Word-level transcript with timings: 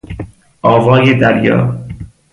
آوای 0.71 1.13
دریا 1.13 1.79